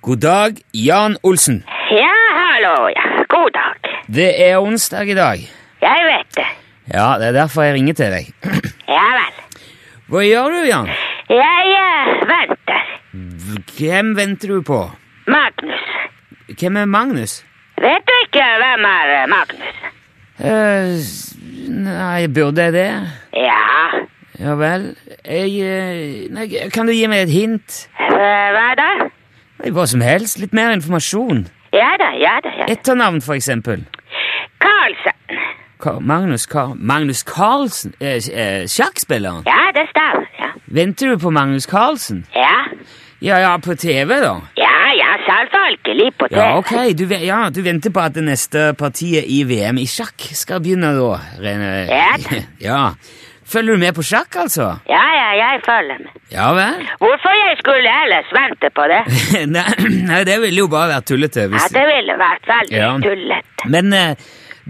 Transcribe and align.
God 0.00 0.16
dag, 0.16 0.56
Jan 0.74 1.16
Olsen. 1.22 1.64
Ja, 1.90 2.14
hallo, 2.40 2.88
ja. 2.88 3.24
God 3.28 3.50
dag. 3.52 3.90
Det 4.06 4.30
er 4.50 4.56
onsdag 4.58 5.08
i 5.08 5.14
dag. 5.14 5.38
Jeg 5.82 6.06
vet 6.08 6.36
det. 6.36 6.46
Ja, 6.94 7.18
det 7.18 7.26
er 7.28 7.32
derfor 7.32 7.62
jeg 7.62 7.74
ringer 7.74 7.94
til 7.94 8.12
deg. 8.16 8.30
Ja 8.90 9.04
vel. 9.14 9.34
Hva 10.10 10.22
gjør 10.26 10.48
du, 10.50 10.56
Jan? 10.66 10.88
Jeg 11.30 11.74
eh, 11.78 12.08
venter. 12.26 12.88
Hvem 13.76 14.08
venter 14.18 14.50
du 14.50 14.64
på? 14.66 14.80
Magnus. 15.30 15.84
Hvem 16.58 16.76
er 16.80 16.88
Magnus? 16.90 17.36
Vet 17.78 18.02
du 18.08 18.12
ikke 18.24 18.48
hvem 18.64 18.88
er 18.90 19.12
eh, 19.14 19.28
Magnus? 19.30 19.78
Eh, 20.42 21.70
nei, 21.86 22.26
burde 22.34 22.66
jeg 22.66 22.74
det? 22.74 22.88
Ja. 23.38 24.02
Ja 24.42 24.56
vel. 24.58 24.88
Jeg 25.22 25.54
eh, 25.62 26.26
Nei, 26.34 26.48
kan 26.74 26.90
du 26.90 26.96
gi 26.96 27.06
meg 27.12 27.28
et 27.28 27.34
hint? 27.36 27.84
Eh, 28.10 28.50
Hva 28.56 28.66
da? 28.80 28.90
Hva 29.68 29.86
som 29.86 30.00
helst. 30.00 30.38
Litt 30.40 30.52
mer 30.56 30.72
informasjon. 30.76 31.46
Ja 31.72 31.90
da, 32.00 32.10
ja 32.18 32.36
da. 32.44 32.50
ja. 32.62 32.66
Etternavn, 32.72 33.20
for 33.22 33.34
eksempel. 33.36 33.84
Carlsen. 34.60 35.16
Ka 35.80 35.98
Magnus 36.00 36.46
Ka 36.46 36.66
Magnus 36.74 37.22
Carlsen? 37.24 37.92
Eh, 38.00 38.18
eh, 38.32 38.66
sjakkspilleren? 38.68 39.44
Ja, 39.46 39.70
det 39.76 39.86
stemmer. 39.92 40.26
Ja. 40.40 40.50
Venter 40.66 41.08
du 41.14 41.18
på 41.18 41.30
Magnus 41.30 41.66
Carlsen? 41.66 42.26
Ja, 42.34 42.66
Ja, 43.20 43.36
ja, 43.38 43.58
på 43.58 43.74
TV, 43.76 44.08
da? 44.20 44.40
ja, 44.56 44.76
ja 44.96 45.10
selvfølgelig 45.28 46.12
på 46.18 46.28
TV. 46.28 46.38
Ja, 46.40 46.56
ok. 46.58 46.70
Du, 46.98 47.04
ja, 47.20 47.50
du 47.54 47.60
venter 47.62 47.90
på 47.92 48.00
at 48.00 48.14
det 48.16 48.24
neste 48.24 48.70
partiet 48.78 49.24
i 49.28 49.42
VM 49.44 49.76
i 49.78 49.84
sjakk 49.86 50.24
skal 50.32 50.62
begynne, 50.64 50.94
da? 50.96 51.18
Rene. 51.44 51.68
Ja. 51.90 52.40
ja. 52.70 52.80
Følger 53.44 53.76
du 53.76 53.82
med 53.82 53.92
på 53.94 54.02
sjakk, 54.06 54.36
altså? 54.40 54.70
Ja, 54.88 55.04
ja, 55.18 55.19
jeg 55.38 55.60
følger 55.66 55.98
med. 56.04 56.12
Ja 56.32 56.48
vel? 56.56 56.84
Hvorfor 57.02 57.34
jeg 57.36 57.56
skulle 57.60 57.94
ellers 58.04 58.30
vente 58.34 58.70
på 58.76 58.86
det? 58.90 59.00
nei, 60.10 60.20
det 60.28 60.36
ville 60.42 60.62
jo 60.64 60.68
bare 60.72 60.92
vært 60.96 61.08
tullete. 61.10 61.46
Ja, 61.52 61.64
det 61.74 61.86
ville 61.90 62.16
vært 62.20 62.48
veldig 62.50 62.76
Ja. 62.78 62.90
tullete. 63.04 63.68
Men 63.72 63.92
eh, 63.96 64.14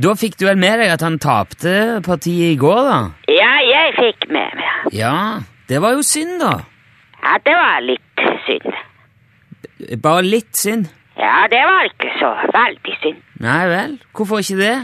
da 0.00 0.14
fikk 0.16 0.38
du 0.40 0.46
vel 0.48 0.60
med 0.60 0.78
deg 0.80 0.92
at 0.94 1.02
han 1.06 1.18
tapte 1.22 1.74
partiet 2.06 2.54
i 2.54 2.60
går, 2.60 2.82
da? 2.88 3.00
Ja, 3.32 3.50
jeg 3.66 3.96
fikk 3.98 4.28
med 4.32 4.54
meg. 4.60 4.94
Ja, 4.96 5.16
det 5.68 5.80
var 5.84 5.96
jo 5.98 6.02
synd, 6.06 6.38
da. 6.42 6.54
Ja, 7.20 7.36
det 7.44 7.56
var 7.58 7.82
litt 7.84 8.24
synd. 8.46 8.72
Bare 10.02 10.22
litt 10.24 10.56
synd. 10.56 10.88
Ja, 11.20 11.44
det 11.52 11.60
var 11.68 11.84
ikke 11.90 12.10
så 12.20 12.30
veldig 12.54 12.94
synd. 13.02 13.20
Nei 13.44 13.60
vel? 13.68 13.98
Hvorfor 14.16 14.40
ikke 14.40 14.56
det? 14.60 14.76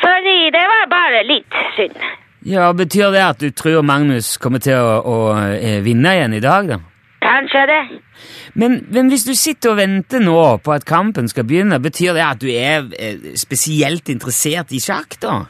Fordi 0.00 0.36
det 0.52 0.62
var 0.72 0.88
bare 0.92 1.20
litt 1.28 1.56
synd. 1.76 1.96
Ja, 2.46 2.72
Betyr 2.72 3.10
det 3.12 3.20
at 3.20 3.40
du 3.40 3.50
tror 3.52 3.82
Magnus 3.84 4.36
kommer 4.40 4.62
til 4.64 4.78
å, 4.80 5.00
å 5.04 5.16
eh, 5.36 5.80
vinne 5.84 6.14
igjen 6.16 6.36
i 6.38 6.40
dag, 6.40 6.70
da? 6.70 6.78
Kanskje 7.20 7.66
det. 7.68 7.80
Men, 8.56 8.78
men 8.88 9.10
hvis 9.12 9.26
du 9.28 9.34
sitter 9.36 9.74
og 9.74 9.80
venter 9.80 10.22
nå 10.24 10.40
på 10.64 10.72
at 10.72 10.86
kampen 10.88 11.28
skal 11.28 11.44
begynne, 11.48 11.80
betyr 11.82 12.16
det 12.16 12.24
at 12.24 12.40
du 12.40 12.48
er 12.48 12.88
eh, 12.96 13.34
spesielt 13.36 14.08
interessert 14.08 14.72
i 14.72 14.80
sjakk, 14.80 15.18
da? 15.20 15.42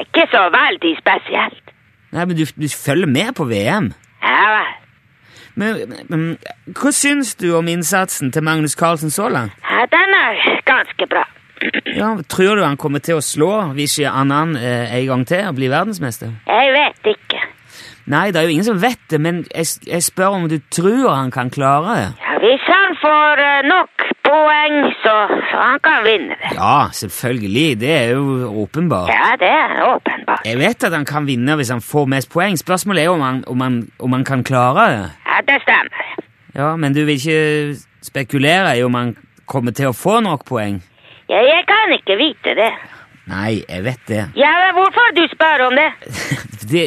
Ikke 0.00 0.24
så 0.32 0.46
veldig 0.54 0.94
spesielt. 1.00 1.74
Nei, 2.16 2.24
men 2.24 2.36
du, 2.38 2.44
du 2.56 2.68
følger 2.72 3.10
med 3.12 3.34
på 3.36 3.44
VM. 3.48 3.92
Ja 4.24 4.44
vel. 4.56 4.74
Men, 5.58 5.94
men 6.06 6.24
hva 6.78 6.92
syns 6.94 7.32
du 7.34 7.50
om 7.58 7.68
innsatsen 7.68 8.30
til 8.32 8.44
Magnus 8.46 8.78
Carlsen 8.78 9.10
så 9.10 9.26
langt? 9.32 9.56
Ja, 9.66 9.84
den 9.90 10.14
er 10.14 10.38
ganske 10.68 11.08
bra. 11.10 11.24
Ja, 11.96 12.14
Tror 12.28 12.56
du 12.56 12.64
han 12.64 12.76
kommer 12.80 13.02
til 13.04 13.18
å 13.18 13.24
slå 13.24 13.52
Vishy 13.76 14.04
Annan 14.08 14.56
eh, 14.56 14.94
en 14.98 15.06
gang 15.08 15.24
til 15.28 15.46
og 15.48 15.56
bli 15.58 15.70
verdensmester? 15.72 16.34
Jeg 16.46 16.74
vet 16.76 17.12
ikke. 17.14 17.44
Nei, 18.08 18.30
det 18.32 18.40
er 18.40 18.46
jo 18.48 18.54
ingen 18.54 18.64
som 18.64 18.78
vet 18.80 19.00
det, 19.12 19.18
men 19.20 19.42
jeg, 19.52 19.66
jeg 19.84 20.04
spør 20.06 20.38
om 20.38 20.46
du 20.48 20.56
tror 20.72 21.10
han 21.12 21.32
kan 21.34 21.50
klare 21.52 21.96
det? 21.98 22.06
Ja, 22.22 22.38
hvis 22.40 22.64
han 22.70 22.94
får 23.02 23.42
eh, 23.44 23.58
nok 23.68 24.06
poeng, 24.28 24.78
så, 25.02 25.14
så 25.50 25.60
han 25.60 25.82
kan 25.84 26.06
vinne 26.06 26.36
det. 26.40 26.54
Ja, 26.56 26.88
selvfølgelig. 26.92 27.66
Det 27.80 27.92
er 27.96 28.14
jo 28.14 28.48
åpenbart. 28.62 29.12
Ja, 29.12 29.34
det 29.40 29.50
er 29.52 29.82
åpenbart. 29.90 30.46
Jeg 30.48 30.60
vet 30.60 30.88
at 30.88 30.96
han 30.96 31.04
kan 31.08 31.28
vinne 31.28 31.56
hvis 31.60 31.72
han 31.74 31.84
får 31.84 32.08
mest 32.14 32.32
poeng. 32.32 32.56
Spørsmålet 32.60 33.04
er 33.04 33.12
om 33.12 33.24
han, 33.24 33.42
om 33.46 33.64
han, 33.66 33.78
om 33.98 34.16
han 34.16 34.24
kan 34.28 34.44
klare 34.46 34.88
det. 34.94 35.06
Ja, 35.28 35.40
det 35.50 35.60
stemmer. 35.66 36.08
Ja, 36.56 36.76
Men 36.76 36.94
du 36.96 37.04
vil 37.04 37.18
ikke 37.20 37.76
spekulere 38.02 38.78
i 38.78 38.82
om 38.82 38.94
han 38.96 39.16
kommer 39.48 39.72
til 39.76 39.90
å 39.90 39.96
få 39.96 40.20
nok 40.24 40.44
poeng? 40.48 40.80
Ja, 41.28 41.40
jeg 41.44 41.64
kan 41.68 41.92
ikke 41.92 42.16
vite 42.16 42.54
det. 42.56 42.70
Nei, 43.28 43.62
jeg 43.68 43.84
vet 43.84 44.04
det. 44.08 44.22
Ja, 44.40 44.52
men 44.62 44.76
hvorfor 44.78 45.10
du 45.16 45.24
spør 45.28 45.66
om 45.66 45.76
det? 45.76 45.88
det 46.72 46.84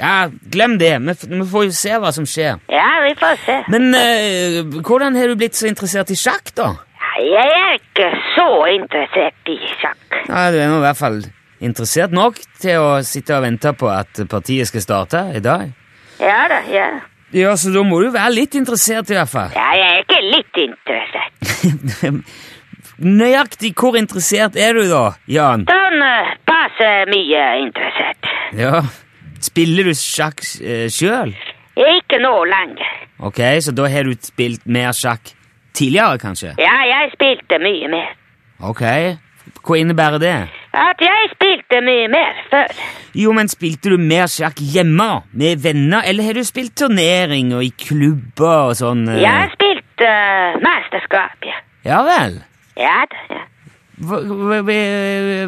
ja, 0.00 0.30
glem 0.52 0.78
det. 0.80 0.92
Vi, 1.04 1.14
vi 1.36 1.46
får 1.52 1.66
jo 1.68 1.74
se 1.76 1.98
hva 2.02 2.10
som 2.16 2.26
skjer. 2.26 2.58
Ja, 2.72 2.88
vi 3.04 3.12
får 3.20 3.36
se. 3.44 3.58
Men 3.70 3.90
uh, 3.94 4.80
hvordan 4.80 5.18
har 5.18 5.30
du 5.30 5.36
blitt 5.38 5.58
så 5.58 5.68
interessert 5.70 6.10
i 6.10 6.18
sjakk, 6.18 6.54
da? 6.56 6.72
Jeg 7.20 7.52
er 7.52 7.76
ikke 7.76 8.08
så 8.32 8.48
interessert 8.72 9.52
i 9.52 9.58
sjakk. 9.76 10.18
Ja, 10.26 10.48
Du 10.50 10.58
er 10.58 10.70
nå 10.70 10.80
i 10.80 10.86
hvert 10.86 10.98
fall 10.98 11.20
interessert 11.60 12.14
nok 12.16 12.40
til 12.62 12.80
å 12.80 12.90
sitte 13.04 13.36
og 13.36 13.44
vente 13.44 13.74
på 13.76 13.90
at 13.92 14.22
partiet 14.30 14.70
skal 14.70 14.84
starte 14.84 15.24
i 15.36 15.42
dag. 15.44 15.68
Ja 16.20 16.46
da, 16.50 16.62
ja. 16.72 16.88
Ja, 17.36 17.52
Så 17.56 17.70
da 17.70 17.84
må 17.86 18.00
du 18.02 18.08
være 18.10 18.32
litt 18.34 18.56
interessert, 18.58 19.10
i 19.12 19.18
hvert 19.18 19.30
fall. 19.30 19.52
Ja, 19.54 19.68
jeg 19.76 19.90
er 19.90 20.00
ikke 20.02 20.22
litt 20.32 20.64
interessert. 20.64 22.32
Nøyaktig 23.00 23.72
hvor 23.80 23.96
interessert 23.96 24.56
er 24.60 24.76
du, 24.76 24.82
da, 24.90 25.14
Jan? 25.30 25.64
Sånn 25.70 26.02
passer 26.44 26.50
passe 26.80 26.90
mye 27.10 27.44
interessert. 27.64 28.28
Ja, 28.56 28.82
Spiller 29.40 29.86
du 29.88 29.94
sjakk 29.96 30.42
uh, 30.60 30.84
sjøl? 30.92 31.32
Ikke 31.80 32.18
nå 32.20 32.32
lenger. 32.44 32.90
Ok, 33.24 33.40
så 33.64 33.72
da 33.72 33.86
har 33.88 34.04
du 34.04 34.12
spilt 34.20 34.66
mer 34.68 34.92
sjakk 34.92 35.32
tidligere, 35.72 36.18
kanskje? 36.20 36.52
Ja, 36.60 36.76
jeg 36.84 37.12
spilte 37.14 37.60
mye 37.62 37.88
mer. 37.88 38.10
Ok, 38.60 38.84
Hva 39.64 39.76
innebærer 39.80 40.20
det? 40.20 40.34
At 40.76 41.00
jeg 41.02 41.30
spilte 41.32 41.80
mye 41.82 42.10
mer 42.12 42.36
før. 42.52 42.76
Jo, 43.16 43.32
men 43.32 43.48
Spilte 43.50 43.90
du 43.90 43.96
mer 43.96 44.28
sjakk 44.30 44.60
hjemme, 44.60 45.22
med 45.32 45.64
venner, 45.64 46.04
eller 46.04 46.28
har 46.28 46.36
du 46.36 46.44
spilt 46.44 46.76
turnering 46.76 47.54
og 47.56 47.64
i 47.64 47.72
klubber 47.72 48.70
og 48.70 48.76
sånn? 48.78 49.06
eh? 49.08 49.22
Jeg 49.24 49.32
har 49.40 49.56
spilt 49.56 50.04
uh, 50.04 50.60
mesterskap, 50.68 51.48
ja. 51.48 51.58
Ja 51.88 52.04
vel? 52.04 52.42
Ja 52.78 53.02
da, 53.10 53.40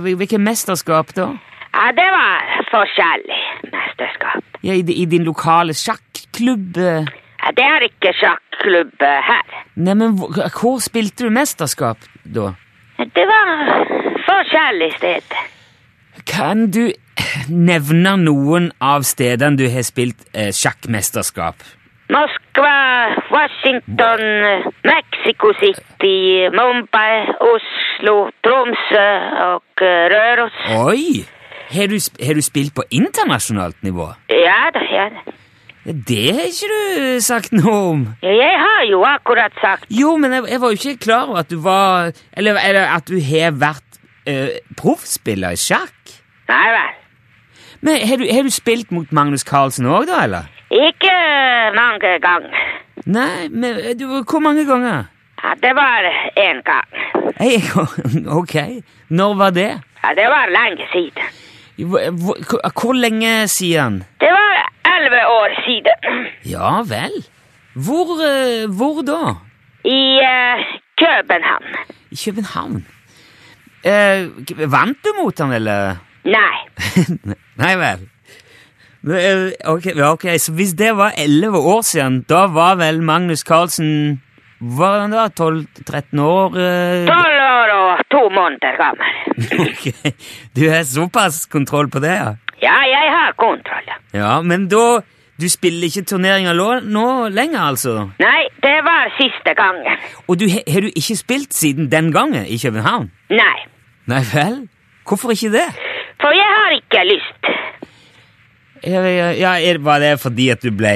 Hvilke 0.02 0.38
mesterskap, 0.38 1.14
da? 1.16 1.30
Ja, 1.72 1.86
det 1.96 2.08
var 2.12 2.50
forskjellig 2.68 3.40
mesterskap. 3.72 4.44
Ja, 4.62 4.74
i, 4.76 4.82
I 4.84 5.06
din 5.08 5.24
lokale 5.24 5.72
sjakklubb? 5.74 6.76
eh? 6.76 7.06
Ja, 7.42 7.52
det 7.56 7.64
er 7.64 7.86
ikke 7.88 8.12
sjakklubb 8.14 9.00
her. 9.00 9.54
Nei, 9.74 9.94
men 9.94 10.18
hvor, 10.18 10.36
hvor 10.60 10.82
spilte 10.84 11.26
du 11.26 11.32
mesterskap, 11.32 12.04
da? 12.24 12.52
Det 12.98 13.24
var 13.26 13.64
forskjellig 14.28 14.92
sted. 14.98 15.38
Kan 16.28 16.68
du 16.70 16.92
nevne 17.48 18.16
noen 18.20 18.68
av 18.84 19.06
stedene 19.08 19.56
du 19.58 19.64
har 19.72 19.86
spilt 19.88 20.28
eh, 20.36 20.52
sjakkmesterskap? 20.54 21.64
Moskva, 22.10 22.74
Washington, 23.30 24.20
eh, 24.44 24.66
Mexico 24.84 25.52
City, 25.60 26.48
Mumbai, 26.50 27.30
Oslo, 27.52 28.30
Tromsø 28.44 29.06
og 29.50 29.84
eh, 29.86 30.08
Røros. 30.12 30.58
Oi! 30.86 31.24
Har 31.72 31.86
du, 31.88 31.96
har 32.26 32.34
du 32.34 32.42
spilt 32.42 32.74
på 32.74 32.84
internasjonalt 32.90 33.78
nivå? 33.82 34.10
Ja 34.28 34.68
da, 34.74 34.82
ja 34.92 35.06
da. 35.14 35.32
Det 35.84 36.34
har 36.34 36.44
ikke 36.46 36.68
du 36.70 37.20
sagt 37.24 37.54
noe 37.56 37.78
om. 37.94 38.02
Jeg 38.22 38.58
har 38.60 38.84
jo 38.86 39.00
akkurat 39.02 39.54
sagt 39.58 39.88
Jo, 39.90 40.12
men 40.16 40.30
jeg, 40.36 40.44
jeg 40.52 40.60
var 40.62 40.70
jo 40.70 40.78
ikke 40.78 41.00
klar 41.02 41.30
over 41.30 41.40
at 41.40 41.50
du 41.50 41.56
var 41.58 42.12
Eller, 42.38 42.60
eller 42.62 42.86
at 42.86 43.08
du 43.10 43.16
har 43.18 43.56
vært 43.58 43.98
eh, 44.30 44.60
proffspiller 44.78 45.56
i 45.56 45.58
sjakk. 45.58 46.12
Nei 46.52 46.66
vel. 46.76 46.98
Men 47.82 48.04
har 48.06 48.20
du, 48.20 48.28
har 48.30 48.46
du 48.46 48.52
spilt 48.54 48.92
mot 48.94 49.10
Magnus 49.10 49.42
Carlsen 49.42 49.88
òg, 49.90 50.06
da, 50.06 50.20
eller? 50.28 50.50
Ikke 50.72 51.16
mange 51.76 52.18
ganger. 52.24 52.68
Nei, 53.06 53.48
men 53.50 53.76
eh, 53.76 53.92
du, 53.98 54.06
hvor 54.24 54.40
mange 54.40 54.64
ganger? 54.66 55.04
Ja, 55.42 55.54
det 55.62 55.72
var 55.76 56.06
en 56.36 56.62
gang. 56.64 56.88
Ei, 57.40 57.58
ok. 58.40 58.54
Når 59.08 59.34
var 59.34 59.50
det? 59.50 59.70
Ja, 60.04 60.14
det 60.16 60.28
var 60.32 60.48
lenge 60.48 60.86
siden. 60.92 61.28
Hvor, 61.76 62.10
hvor, 62.24 62.70
hvor 62.80 62.92
lenge 62.92 63.48
siden? 63.48 64.04
Det 64.20 64.30
var 64.32 64.70
elleve 64.96 65.26
år 65.26 65.56
siden. 65.66 66.26
Ja 66.44 66.80
vel. 66.94 67.16
Hvor, 67.74 68.16
eh, 68.28 68.70
hvor 68.76 69.02
da? 69.02 69.20
I 69.84 70.20
uh, 70.22 70.64
København. 71.00 71.76
I 72.10 72.16
København. 72.24 72.86
Uh, 73.84 74.70
vant 74.72 74.98
du 75.04 75.12
mot 75.22 75.38
han, 75.38 75.52
eller? 75.52 75.96
Nei. 76.24 76.56
Nei 77.62 77.76
vel. 77.76 78.08
Eh, 79.02 79.50
Ok, 79.66 80.26
så 80.38 80.52
hvis 80.54 80.72
det 80.78 80.96
var 80.96 81.12
11 81.18 81.58
år 81.58 81.80
siden, 81.82 82.22
da 82.28 82.46
var 82.46 82.76
vel 82.78 83.02
Magnus 83.02 83.42
Carlsen 83.42 84.20
Var 84.60 85.00
han 85.00 85.10
da 85.10 85.24
12-13 85.28 86.20
år? 86.22 86.54
eh? 86.54 87.06
Tolv 87.08 87.40
år 87.42 87.72
og 87.74 88.04
to 88.14 88.20
måneder 88.30 88.76
gammel. 88.78 89.10
Ok, 89.66 90.12
Du 90.56 90.68
har 90.70 90.82
såpass 90.86 91.46
kontroll 91.50 91.88
på 91.90 91.98
det, 91.98 92.12
ja? 92.14 92.30
Ja, 92.62 92.76
jeg 92.86 93.08
har 93.10 93.32
kontroll. 93.38 93.88
Ja, 94.14 94.40
men 94.42 94.68
da 94.70 95.00
du 95.40 95.48
spiller 95.50 95.88
ikke 95.88 96.04
turneringer 96.06 96.54
nå 96.86 97.28
lenger, 97.34 97.58
altså? 97.72 97.94
Nei, 98.22 98.42
det 98.62 98.76
var 98.86 99.10
siste 99.18 99.54
gangen. 99.58 99.98
Og 100.28 100.38
du, 100.38 100.46
har 100.46 100.80
du 100.80 100.90
ikke 100.94 101.16
spilt 101.18 101.54
siden 101.54 101.90
den 101.90 102.12
gangen 102.14 102.46
i 102.46 102.58
København? 102.62 103.10
Nei, 103.34 103.58
Nei 104.06 104.22
vel? 104.34 104.68
Hvorfor 105.08 105.30
ikke 105.34 105.50
det? 105.58 105.66
for 106.22 106.30
jeg 106.30 106.50
har 106.54 106.70
ikke 106.78 107.02
lyst. 107.10 107.50
Ja, 108.82 109.02
ja, 109.06 109.28
ja, 109.38 109.52
er, 109.62 109.78
Var 109.78 109.98
det 110.02 110.14
fordi 110.22 110.50
at 110.54 110.60
du 110.64 110.70
ble 110.74 110.94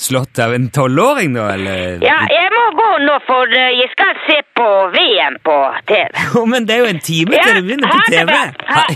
slått 0.00 0.38
av 0.40 0.54
en 0.54 0.68
tolvåring, 0.72 1.32
da, 1.36 1.48
eller? 1.54 1.98
Ja, 2.04 2.18
jeg 2.32 2.50
må 2.54 2.64
gå 2.78 2.88
nå, 3.04 3.16
for 3.26 3.44
eh, 3.56 3.72
jeg 3.80 3.88
skal 3.92 4.12
se 4.26 4.36
på 4.56 4.68
VM 4.94 5.36
på 5.44 5.56
TV. 5.90 6.08
Jo, 6.34 6.44
men 6.48 6.66
det 6.68 6.76
er 6.76 6.84
jo 6.84 6.90
en 6.94 7.00
time 7.04 7.34
til 7.36 7.54
det 7.58 7.64
begynner 7.66 7.88
på 7.88 7.98
det 8.04 8.04
TV. 8.16 8.30
Ha- 8.70 8.86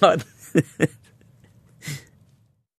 Ha- 0.00 0.16